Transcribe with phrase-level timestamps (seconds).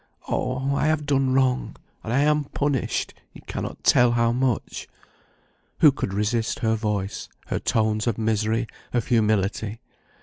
[0.27, 0.73] Oh!
[0.75, 4.87] I have done wrong, and I am punished; you cannot tell how much."
[5.81, 9.79] Who could resist her voice, her tones of misery, of humility?